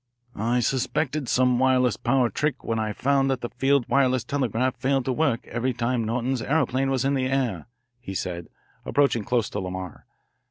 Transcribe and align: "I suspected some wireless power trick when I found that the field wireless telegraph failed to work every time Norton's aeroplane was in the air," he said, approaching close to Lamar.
"I 0.35 0.61
suspected 0.61 1.29
some 1.29 1.59
wireless 1.59 1.95
power 1.95 2.31
trick 2.31 2.63
when 2.63 2.79
I 2.79 2.91
found 2.91 3.29
that 3.29 3.41
the 3.41 3.49
field 3.51 3.87
wireless 3.87 4.23
telegraph 4.23 4.75
failed 4.77 5.05
to 5.05 5.13
work 5.13 5.45
every 5.45 5.73
time 5.73 6.03
Norton's 6.05 6.41
aeroplane 6.41 6.89
was 6.89 7.05
in 7.05 7.13
the 7.13 7.27
air," 7.27 7.67
he 7.99 8.15
said, 8.15 8.47
approaching 8.83 9.23
close 9.23 9.47
to 9.51 9.59
Lamar. 9.59 10.07